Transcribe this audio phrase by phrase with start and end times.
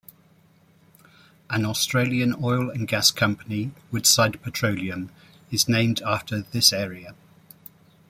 [1.51, 5.11] An Australian oil and gas company, Woodside Petroleum,
[5.51, 7.13] is named after this area.